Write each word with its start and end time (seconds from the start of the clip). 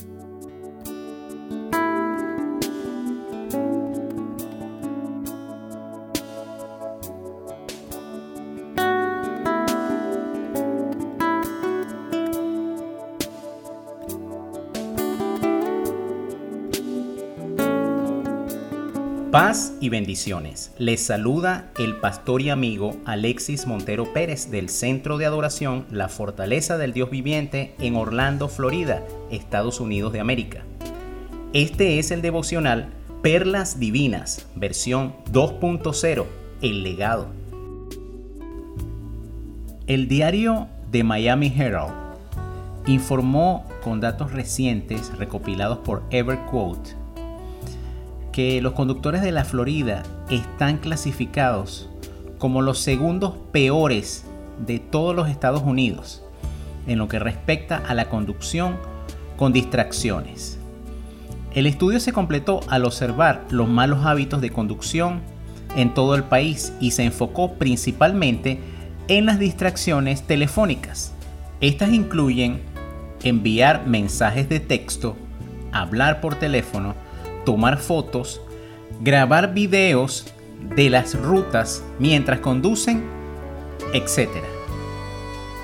Thank 0.00 0.32
you. 0.32 0.39
Paz 19.30 19.74
y 19.80 19.90
bendiciones. 19.90 20.72
Les 20.76 21.06
saluda 21.06 21.70
el 21.78 21.98
pastor 21.98 22.42
y 22.42 22.50
amigo 22.50 22.96
Alexis 23.04 23.68
Montero 23.68 24.12
Pérez 24.12 24.50
del 24.50 24.68
Centro 24.68 25.18
de 25.18 25.26
Adoración 25.26 25.86
La 25.88 26.08
Fortaleza 26.08 26.78
del 26.78 26.92
Dios 26.92 27.10
Viviente 27.10 27.76
en 27.78 27.94
Orlando, 27.94 28.48
Florida, 28.48 29.04
Estados 29.30 29.78
Unidos 29.78 30.12
de 30.12 30.18
América. 30.18 30.64
Este 31.52 32.00
es 32.00 32.10
el 32.10 32.22
devocional 32.22 32.88
Perlas 33.22 33.78
Divinas, 33.78 34.48
versión 34.56 35.14
2.0, 35.30 36.26
El 36.60 36.82
legado. 36.82 37.28
El 39.86 40.08
diario 40.08 40.66
de 40.90 41.04
Miami 41.04 41.54
Herald 41.56 41.94
informó 42.86 43.64
con 43.84 44.00
datos 44.00 44.32
recientes 44.32 45.16
recopilados 45.16 45.78
por 45.78 46.02
EverQuote 46.10 46.99
que 48.32 48.60
los 48.62 48.72
conductores 48.72 49.22
de 49.22 49.32
la 49.32 49.44
Florida 49.44 50.02
están 50.30 50.78
clasificados 50.78 51.88
como 52.38 52.62
los 52.62 52.78
segundos 52.78 53.34
peores 53.52 54.24
de 54.66 54.78
todos 54.78 55.14
los 55.14 55.28
Estados 55.28 55.62
Unidos 55.62 56.22
en 56.86 56.98
lo 56.98 57.08
que 57.08 57.18
respecta 57.18 57.82
a 57.86 57.94
la 57.94 58.08
conducción 58.08 58.76
con 59.36 59.52
distracciones. 59.52 60.58
El 61.52 61.66
estudio 61.66 61.98
se 61.98 62.12
completó 62.12 62.60
al 62.68 62.84
observar 62.84 63.44
los 63.50 63.68
malos 63.68 64.04
hábitos 64.06 64.40
de 64.40 64.50
conducción 64.50 65.20
en 65.76 65.94
todo 65.94 66.14
el 66.14 66.24
país 66.24 66.72
y 66.80 66.92
se 66.92 67.04
enfocó 67.04 67.54
principalmente 67.54 68.60
en 69.08 69.26
las 69.26 69.38
distracciones 69.38 70.22
telefónicas. 70.22 71.12
Estas 71.60 71.92
incluyen 71.92 72.60
enviar 73.22 73.86
mensajes 73.86 74.48
de 74.48 74.60
texto, 74.60 75.16
hablar 75.72 76.20
por 76.20 76.36
teléfono, 76.36 76.94
tomar 77.44 77.78
fotos, 77.78 78.40
grabar 79.00 79.54
videos 79.54 80.26
de 80.76 80.90
las 80.90 81.14
rutas 81.14 81.82
mientras 81.98 82.40
conducen, 82.40 83.04
etc. 83.92 84.28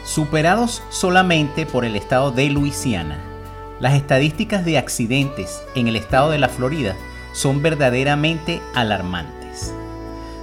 Superados 0.04 0.82
solamente 0.90 1.66
por 1.66 1.84
el 1.84 1.96
estado 1.96 2.30
de 2.30 2.48
Luisiana, 2.50 3.18
las 3.80 3.94
estadísticas 3.94 4.64
de 4.64 4.78
accidentes 4.78 5.62
en 5.74 5.88
el 5.88 5.96
estado 5.96 6.30
de 6.30 6.38
la 6.38 6.48
Florida 6.48 6.96
son 7.32 7.60
verdaderamente 7.62 8.62
alarmantes. 8.74 9.74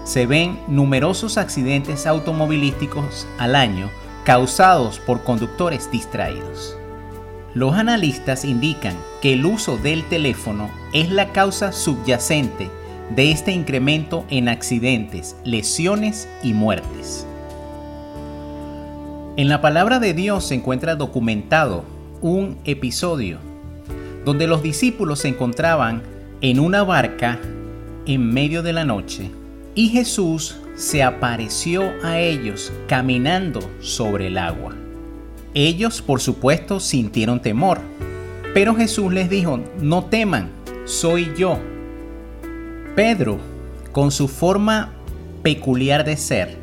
Se 0.04 0.26
ven 0.26 0.60
numerosos 0.68 1.38
accidentes 1.38 2.06
automovilísticos 2.06 3.26
al 3.40 3.56
año 3.56 3.90
causados 4.24 5.00
por 5.00 5.24
conductores 5.24 5.90
distraídos. 5.92 6.78
Los 7.56 7.76
analistas 7.76 8.46
indican 8.46 8.96
que 9.22 9.34
el 9.34 9.46
uso 9.46 9.78
del 9.78 10.04
teléfono 10.10 10.72
es 10.92 11.12
la 11.12 11.32
causa 11.32 11.72
subyacente 11.72 12.70
de 13.16 13.32
este 13.32 13.52
incremento 13.52 14.26
en 14.30 14.50
accidentes, 14.50 15.36
lesiones 15.44 16.28
y 16.42 16.54
muertes. 16.54 17.28
En 19.38 19.50
la 19.50 19.62
palabra 19.62 20.00
de 20.00 20.14
Dios 20.14 20.46
se 20.46 20.56
encuentra 20.56 20.96
documentado 20.96 21.84
un 22.22 22.58
episodio 22.66 23.38
donde 24.26 24.48
los 24.48 24.64
discípulos 24.64 25.20
se 25.20 25.28
encontraban 25.28 26.02
en 26.42 26.60
una 26.60 26.84
barca 26.84 27.40
en 28.06 28.34
medio 28.34 28.64
de 28.64 28.74
la 28.74 28.86
noche 28.86 29.30
y 29.76 29.90
Jesús 29.90 30.58
se 30.76 31.04
apareció 31.04 31.84
a 32.04 32.20
ellos 32.20 32.72
caminando 32.88 33.60
sobre 33.80 34.28
el 34.28 34.38
agua. 34.38 34.83
Ellos, 35.56 36.02
por 36.02 36.20
supuesto, 36.20 36.80
sintieron 36.80 37.40
temor, 37.40 37.80
pero 38.56 38.76
Jesús 38.76 39.14
les 39.14 39.30
dijo, 39.30 39.60
no 39.80 40.06
teman, 40.06 40.50
soy 40.86 41.32
yo. 41.38 41.60
Pedro, 42.96 43.38
con 43.92 44.12
su 44.12 44.28
forma 44.28 44.94
peculiar 45.44 46.06
de 46.06 46.18
ser, 46.18 46.58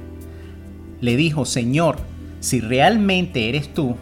le 1.00 1.16
dijo, 1.16 1.44
Señor, 1.44 1.98
si 2.40 2.60
realmente 2.60 3.48
eres 3.48 3.72
tú, 3.72 3.94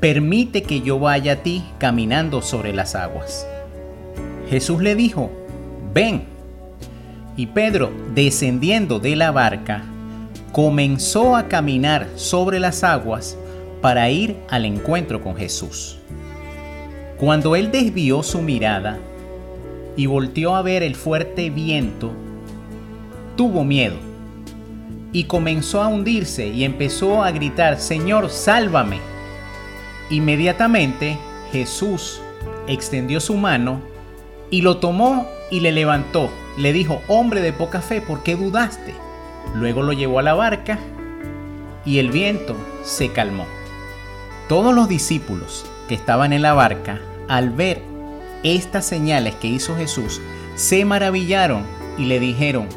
permite 0.00 0.62
que 0.62 0.82
yo 0.82 0.98
vaya 0.98 1.32
a 1.32 1.42
ti 1.42 1.64
caminando 1.78 2.42
sobre 2.42 2.74
las 2.74 2.94
aguas. 2.94 3.46
Jesús 4.50 4.82
le 4.82 4.94
dijo, 4.94 5.30
ven. 5.94 6.24
Y 7.36 7.46
Pedro, 7.46 7.90
descendiendo 8.14 9.00
de 9.00 9.16
la 9.16 9.30
barca, 9.30 9.82
comenzó 10.52 11.36
a 11.36 11.48
caminar 11.48 12.08
sobre 12.16 12.60
las 12.60 12.84
aguas 12.84 13.36
para 13.84 14.08
ir 14.08 14.34
al 14.48 14.64
encuentro 14.64 15.20
con 15.20 15.36
Jesús. 15.36 15.98
Cuando 17.18 17.54
él 17.54 17.70
desvió 17.70 18.22
su 18.22 18.40
mirada 18.40 18.98
y 19.94 20.06
volteó 20.06 20.56
a 20.56 20.62
ver 20.62 20.82
el 20.82 20.94
fuerte 20.94 21.50
viento, 21.50 22.10
tuvo 23.36 23.62
miedo 23.62 23.96
y 25.12 25.24
comenzó 25.24 25.82
a 25.82 25.88
hundirse 25.88 26.46
y 26.46 26.64
empezó 26.64 27.22
a 27.22 27.30
gritar, 27.30 27.78
Señor, 27.78 28.30
sálvame. 28.30 29.00
Inmediatamente 30.08 31.18
Jesús 31.52 32.22
extendió 32.66 33.20
su 33.20 33.34
mano 33.34 33.82
y 34.48 34.62
lo 34.62 34.78
tomó 34.78 35.28
y 35.50 35.60
le 35.60 35.72
levantó. 35.72 36.30
Le 36.56 36.72
dijo, 36.72 37.02
hombre 37.06 37.42
de 37.42 37.52
poca 37.52 37.82
fe, 37.82 38.00
¿por 38.00 38.22
qué 38.22 38.34
dudaste? 38.34 38.94
Luego 39.54 39.82
lo 39.82 39.92
llevó 39.92 40.20
a 40.20 40.22
la 40.22 40.32
barca 40.32 40.78
y 41.84 41.98
el 41.98 42.10
viento 42.10 42.56
se 42.82 43.12
calmó. 43.12 43.44
Todos 44.48 44.74
los 44.74 44.88
discípulos 44.88 45.64
que 45.88 45.94
estaban 45.94 46.32
en 46.34 46.42
la 46.42 46.52
barca, 46.52 47.00
al 47.28 47.48
ver 47.50 47.80
estas 48.42 48.84
señales 48.84 49.34
que 49.36 49.48
hizo 49.48 49.74
Jesús, 49.74 50.20
se 50.54 50.84
maravillaron 50.84 51.62
y 51.96 52.04
le 52.04 52.20
dijeron, 52.20 52.68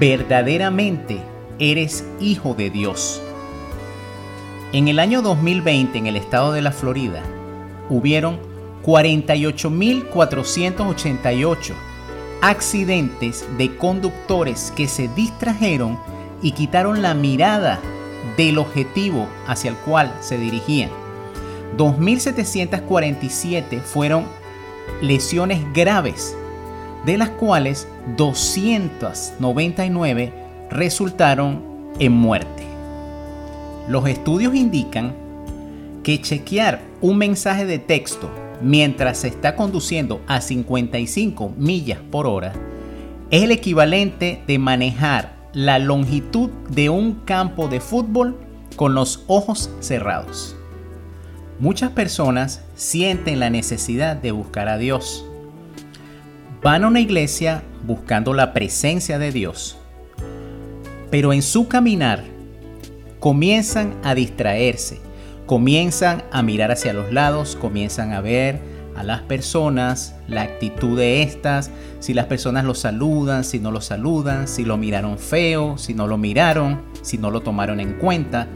verdaderamente 0.00 1.20
eres 1.58 2.06
hijo 2.20 2.54
de 2.54 2.70
Dios. 2.70 3.20
En 4.72 4.88
el 4.88 4.98
año 4.98 5.20
2020 5.20 5.98
en 5.98 6.06
el 6.06 6.16
estado 6.16 6.52
de 6.52 6.62
la 6.62 6.72
Florida, 6.72 7.22
hubieron 7.90 8.38
48.488 8.82 11.74
accidentes 12.40 13.44
de 13.58 13.76
conductores 13.76 14.72
que 14.74 14.88
se 14.88 15.08
distrajeron 15.08 15.98
y 16.42 16.52
quitaron 16.52 17.02
la 17.02 17.12
mirada 17.14 17.78
del 18.36 18.58
objetivo 18.58 19.28
hacia 19.46 19.70
el 19.70 19.76
cual 19.76 20.12
se 20.20 20.36
dirigían. 20.38 20.90
2.747 21.76 23.80
fueron 23.80 24.24
lesiones 25.00 25.60
graves, 25.72 26.36
de 27.04 27.18
las 27.18 27.30
cuales 27.30 27.88
299 28.16 30.32
resultaron 30.70 31.62
en 31.98 32.12
muerte. 32.12 32.62
Los 33.88 34.06
estudios 34.08 34.54
indican 34.54 35.12
que 36.02 36.20
chequear 36.20 36.82
un 37.00 37.18
mensaje 37.18 37.66
de 37.66 37.78
texto 37.78 38.30
mientras 38.60 39.18
se 39.18 39.28
está 39.28 39.54
conduciendo 39.56 40.20
a 40.26 40.40
55 40.40 41.52
millas 41.56 42.00
por 42.10 42.26
hora 42.26 42.52
es 43.30 43.42
el 43.42 43.50
equivalente 43.50 44.42
de 44.46 44.58
manejar 44.58 45.33
la 45.54 45.78
longitud 45.78 46.50
de 46.70 46.90
un 46.90 47.14
campo 47.24 47.68
de 47.68 47.80
fútbol 47.80 48.36
con 48.76 48.94
los 48.94 49.22
ojos 49.28 49.70
cerrados. 49.80 50.56
Muchas 51.60 51.92
personas 51.92 52.62
sienten 52.74 53.38
la 53.38 53.50
necesidad 53.50 54.16
de 54.16 54.32
buscar 54.32 54.68
a 54.68 54.78
Dios. 54.78 55.24
Van 56.60 56.82
a 56.82 56.88
una 56.88 57.00
iglesia 57.00 57.62
buscando 57.86 58.34
la 58.34 58.52
presencia 58.52 59.18
de 59.18 59.30
Dios, 59.30 59.78
pero 61.10 61.32
en 61.32 61.42
su 61.42 61.68
caminar 61.68 62.24
comienzan 63.20 63.94
a 64.02 64.16
distraerse, 64.16 64.98
comienzan 65.46 66.24
a 66.32 66.42
mirar 66.42 66.72
hacia 66.72 66.92
los 66.92 67.12
lados, 67.12 67.56
comienzan 67.60 68.12
a 68.12 68.20
ver 68.20 68.73
a 68.96 69.02
las 69.02 69.22
personas, 69.22 70.14
la 70.28 70.42
actitud 70.42 70.96
de 70.96 71.22
estas, 71.22 71.70
si 72.00 72.14
las 72.14 72.26
personas 72.26 72.64
lo 72.64 72.74
saludan, 72.74 73.44
si 73.44 73.58
no 73.58 73.70
lo 73.70 73.80
saludan, 73.80 74.46
si 74.48 74.64
lo 74.64 74.76
miraron 74.76 75.18
feo, 75.18 75.78
si 75.78 75.94
no 75.94 76.06
lo 76.06 76.18
miraron, 76.18 76.82
si 77.02 77.18
no 77.18 77.30
lo 77.30 77.40
tomaron 77.40 77.80
en 77.80 77.94
cuenta. 77.94 78.46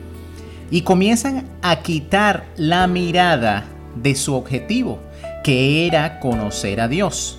Y 0.71 0.83
comienzan 0.83 1.49
a 1.63 1.83
quitar 1.83 2.47
la 2.57 2.87
mirada 2.87 3.65
de 3.97 4.15
su 4.15 4.35
objetivo, 4.35 5.01
que 5.43 5.87
era 5.87 6.21
conocer 6.21 6.81
a 6.81 6.89
Dios. 6.89 7.39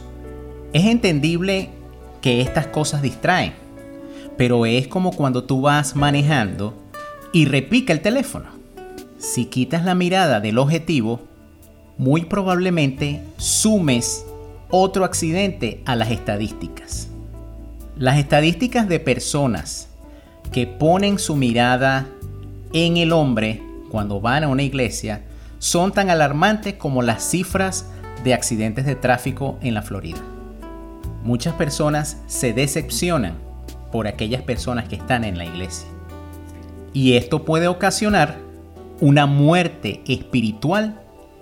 Es 0.74 0.86
entendible 0.86 1.70
que 2.22 2.42
estas 2.42 2.68
cosas 2.68 3.02
distraen, 3.02 3.54
pero 4.38 4.66
es 4.66 4.88
como 4.88 5.12
cuando 5.12 5.44
tú 5.44 5.62
vas 5.62 5.96
manejando 5.96 6.74
y 7.32 7.46
repica 7.46 7.94
el 7.94 8.02
teléfono. 8.02 8.48
Si 9.18 9.46
quitas 9.46 9.84
la 9.84 9.96
mirada 9.96 10.40
del 10.40 10.58
objetivo, 10.58 11.29
muy 12.00 12.24
probablemente 12.24 13.22
sumes 13.36 14.26
otro 14.70 15.04
accidente 15.04 15.84
a 15.86 15.98
las 15.98 16.10
estadísticas. 16.12 17.10
Las 17.98 18.18
estadísticas 18.18 18.88
de 18.88 19.02
personas 19.02 19.90
que 20.54 20.66
ponen 20.66 21.20
su 21.20 21.36
mirada 21.36 22.08
en 22.72 22.96
el 22.96 23.12
hombre 23.12 23.62
cuando 23.92 24.22
van 24.22 24.46
a 24.46 24.48
una 24.48 24.64
iglesia 24.64 25.24
son 25.60 25.92
tan 25.92 26.10
alarmantes 26.10 26.76
como 26.76 27.02
las 27.02 27.22
cifras 27.22 27.86
de 28.24 28.34
accidentes 28.34 28.86
de 28.86 28.96
tráfico 28.96 29.60
en 29.62 29.74
la 29.74 29.82
Florida. 29.82 30.22
Muchas 31.26 31.54
personas 31.56 32.16
se 32.28 32.54
decepcionan 32.54 33.34
por 33.92 34.08
aquellas 34.08 34.42
personas 34.44 34.88
que 34.88 34.96
están 34.96 35.26
en 35.26 35.38
la 35.38 35.44
iglesia. 35.44 35.90
Y 36.94 37.18
esto 37.18 37.44
puede 37.44 37.68
ocasionar 37.68 38.38
una 39.02 39.26
muerte 39.26 40.02
espiritual 40.08 41.02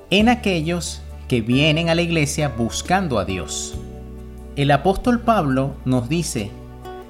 en 0.10 0.30
aquellos 0.30 1.02
que 1.28 1.42
vienen 1.42 1.90
a 1.90 1.96
la 1.96 2.02
iglesia 2.02 2.50
buscando 2.50 3.20
a 3.20 3.26
Dios. 3.26 3.76
El 4.56 4.72
apóstol 4.72 5.20
Pablo 5.20 5.76
nos 5.86 6.08
dice 6.08 6.50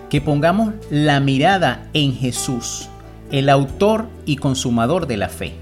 que 0.09 0.21
pongamos 0.21 0.73
la 0.89 1.19
mirada 1.19 1.87
en 1.93 2.15
Jesús, 2.15 2.89
el 3.31 3.49
autor 3.49 4.07
y 4.25 4.37
consumador 4.37 5.05
de 5.05 5.17
la 5.17 5.29
fe. 5.29 5.53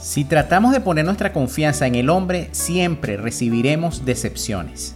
Si 0.00 0.24
tratamos 0.24 0.72
de 0.72 0.80
poner 0.80 1.04
nuestra 1.04 1.32
confianza 1.32 1.86
en 1.86 1.94
el 1.94 2.10
hombre, 2.10 2.48
siempre 2.52 3.16
recibiremos 3.16 4.04
decepciones. 4.04 4.94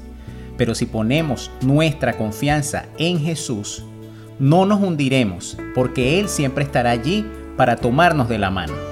Pero 0.57 0.75
si 0.75 0.87
ponemos 0.87 1.51
nuestra 1.63 2.17
confianza 2.17 2.85
en 2.99 3.21
Jesús, 3.21 3.85
no 4.39 4.67
nos 4.67 4.81
hundiremos, 4.81 5.57
porque 5.75 6.21
Él 6.21 6.29
siempre 6.29 6.65
estará 6.65 6.91
allí 6.91 7.27
para 7.57 7.77
tomarnos 7.77 8.29
de 8.29 8.39
la 8.39 8.51
mano. 8.51 8.88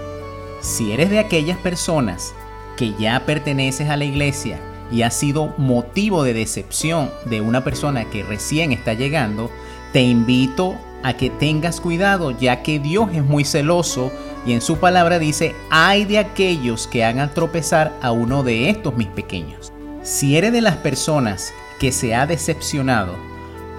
Si 0.61 0.93
eres 0.93 1.11
de 1.11 1.19
aquellas 1.19 1.59
personas 1.59 2.35
que 2.77 2.95
ya 2.99 3.25
perteneces 3.25 3.89
a 3.89 3.97
la 3.97 4.05
iglesia 4.05 4.59
y 4.91 5.03
ha 5.03 5.11
sido 5.11 5.55
motivo 5.59 6.23
de 6.23 6.35
decepción 6.35 7.11
de 7.25 7.41
una 7.41 7.65
persona 7.65 8.09
que 8.11 8.23
recién 8.23 8.73
está 8.73 8.95
llegando, 8.95 9.51
te 9.93 10.03
invito 10.03 10.77
a 11.03 11.15
que 11.15 11.31
tengas 11.31 11.81
cuidado 11.81 12.31
ya 12.33 12.63
que 12.63 12.79
Dios 12.79 13.11
es 13.13 13.25
muy 13.25 13.45
celoso 13.45 14.11
y 14.47 14.53
en 14.53 14.61
su 14.61 14.77
palabra 14.79 15.19
dice, 15.19 15.55
hay 15.71 16.05
de 16.05 16.19
aquellos 16.19 16.87
que 16.87 17.05
hagan 17.05 17.35
tropezar 17.35 17.93
a 18.01 18.13
uno 18.13 18.43
de 18.43 18.71
estos 18.71 18.97
mis 18.97 19.09
pequeños. 19.09 19.73
Si 20.03 20.37
eres 20.37 20.53
de 20.53 20.61
las 20.61 20.77
personas 20.77 21.53
que 21.81 21.91
se 21.91 22.15
ha 22.15 22.27
decepcionado 22.27 23.15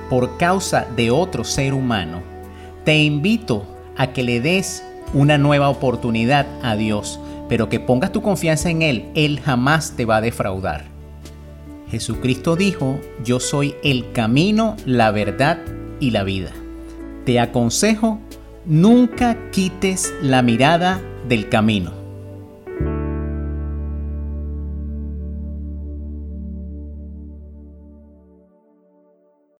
por 0.09 0.37
causa 0.37 0.85
de 0.95 1.09
otro 1.09 1.43
ser 1.45 1.73
humano, 1.73 2.21
te 2.83 2.97
invito 2.97 3.65
a 3.95 4.07
que 4.07 4.23
le 4.23 4.41
des 4.41 4.83
una 5.13 5.37
nueva 5.37 5.69
oportunidad 5.69 6.45
a 6.61 6.75
Dios, 6.75 7.19
pero 7.49 7.69
que 7.69 7.79
pongas 7.79 8.11
tu 8.11 8.21
confianza 8.21 8.69
en 8.69 8.81
Él, 8.81 9.05
Él 9.15 9.39
jamás 9.39 9.93
te 9.95 10.05
va 10.05 10.17
a 10.17 10.21
defraudar. 10.21 10.85
Jesucristo 11.89 12.55
dijo, 12.55 12.99
yo 13.23 13.39
soy 13.39 13.75
el 13.83 14.11
camino, 14.11 14.75
la 14.85 15.11
verdad 15.11 15.59
y 15.99 16.11
la 16.11 16.23
vida. 16.23 16.51
Te 17.25 17.39
aconsejo, 17.39 18.19
nunca 18.65 19.37
quites 19.51 20.13
la 20.21 20.41
mirada 20.41 21.01
del 21.27 21.49
camino. 21.49 21.96